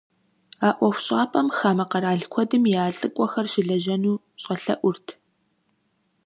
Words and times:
А 0.67 0.69
ӏуэхущӏапӏэм 0.77 1.47
хамэ 1.57 1.85
къэрал 1.91 2.21
куэдым 2.31 2.63
я 2.81 2.85
лӀыкӀуэхэр 2.95 3.47
щылэжьэну 3.51 4.21
щӀэлъэӀурт. 4.41 5.07